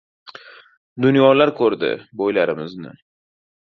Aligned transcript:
Dunyolar 1.07 1.53
ko‘rdi– 1.61 1.95
bo‘ylarimizni 2.25 3.01